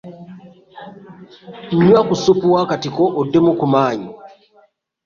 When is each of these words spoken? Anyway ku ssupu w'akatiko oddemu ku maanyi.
Anyway 1.71 2.03
ku 2.07 2.13
ssupu 2.17 2.45
w'akatiko 2.53 3.03
oddemu 3.21 3.51
ku 3.59 3.65
maanyi. 3.73 4.09